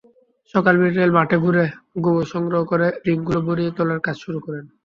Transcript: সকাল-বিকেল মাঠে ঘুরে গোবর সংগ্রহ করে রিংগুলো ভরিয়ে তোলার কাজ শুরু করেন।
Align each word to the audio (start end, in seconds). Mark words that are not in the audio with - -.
সকাল-বিকেল 0.53 1.09
মাঠে 1.17 1.37
ঘুরে 1.37 1.65
গোবর 2.03 2.25
সংগ্রহ 2.25 2.61
করে 2.65 2.87
রিংগুলো 3.05 3.39
ভরিয়ে 3.47 3.71
তোলার 3.77 3.99
কাজ 3.99 4.15
শুরু 4.23 4.39
করেন। 4.39 4.65